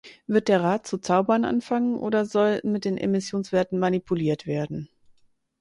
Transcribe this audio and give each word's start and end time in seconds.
Wird 0.25 0.47
der 0.47 0.63
Rat 0.63 0.87
zu 0.87 0.97
zaubern 0.97 1.45
anfangen, 1.45 1.95
oder 1.95 2.25
soll 2.25 2.59
mit 2.63 2.85
den 2.85 2.97
Emissionswerten 2.97 3.77
manipuliert 3.77 4.47
werden? 4.47 4.89